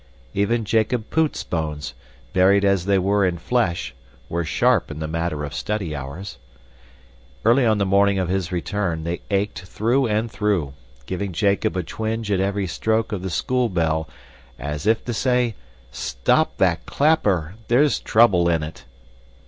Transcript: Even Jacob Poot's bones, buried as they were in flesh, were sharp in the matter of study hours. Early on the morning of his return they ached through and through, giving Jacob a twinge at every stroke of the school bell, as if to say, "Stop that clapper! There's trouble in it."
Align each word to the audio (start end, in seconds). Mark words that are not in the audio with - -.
Even 0.33 0.65
Jacob 0.65 1.11
Poot's 1.11 1.43
bones, 1.43 1.93
buried 2.33 2.65
as 2.65 2.85
they 2.87 2.97
were 2.97 3.23
in 3.23 3.37
flesh, 3.37 3.93
were 4.29 4.43
sharp 4.43 4.89
in 4.89 4.97
the 4.97 5.07
matter 5.07 5.43
of 5.43 5.53
study 5.53 5.95
hours. 5.95 6.39
Early 7.45 7.67
on 7.67 7.77
the 7.77 7.85
morning 7.85 8.17
of 8.17 8.27
his 8.27 8.51
return 8.51 9.03
they 9.03 9.21
ached 9.29 9.61
through 9.61 10.07
and 10.07 10.31
through, 10.31 10.73
giving 11.05 11.33
Jacob 11.33 11.77
a 11.77 11.83
twinge 11.83 12.31
at 12.31 12.39
every 12.39 12.65
stroke 12.65 13.11
of 13.11 13.21
the 13.21 13.29
school 13.29 13.69
bell, 13.69 14.09
as 14.57 14.87
if 14.87 15.05
to 15.05 15.13
say, 15.13 15.53
"Stop 15.91 16.57
that 16.57 16.87
clapper! 16.87 17.53
There's 17.67 17.99
trouble 17.99 18.49
in 18.49 18.63
it." 18.63 18.85